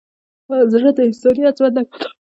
زړه 0.71 0.89
د 0.97 0.99
انساني 1.07 1.41
عظمت 1.49 1.73
نښه 1.77 1.97
ده. 2.03 2.09